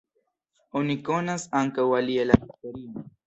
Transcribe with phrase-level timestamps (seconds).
[0.79, 3.05] Oni konas ankaŭ alie la historion.